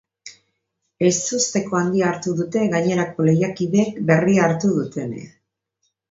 Ezusteko 1.09 1.75
handia 1.79 2.07
hartu 2.11 2.33
dute 2.39 2.63
gainerako 2.71 3.25
lehiakideek 3.27 3.99
berria 4.09 4.47
hartu 4.47 4.71
dutenean. 4.79 5.29